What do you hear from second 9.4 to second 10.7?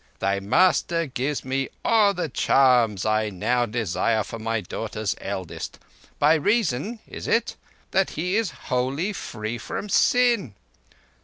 from sin.